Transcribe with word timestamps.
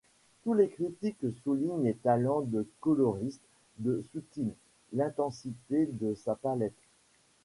Tous 0.43 0.55
les 0.55 0.67
critiques 0.67 1.27
soulignent 1.43 1.83
les 1.83 1.93
talents 1.93 2.41
de 2.41 2.67
coloriste 2.79 3.43
de 3.77 4.03
Soutine, 4.11 4.55
l'intensité 4.93 5.85
de 5.91 6.15
sa 6.15 6.33
palette. 6.33 6.73